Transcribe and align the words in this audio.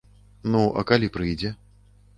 Ну, 0.55 0.63
а 0.81 0.87
калі 0.93 1.13
прыйдзе? 1.19 1.57